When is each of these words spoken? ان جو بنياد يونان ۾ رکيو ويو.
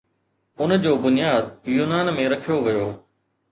ان 0.65 0.73
جو 0.85 0.93
بنياد 1.03 1.45
يونان 1.77 2.07
۾ 2.17 2.25
رکيو 2.35 2.57
ويو. 2.65 2.89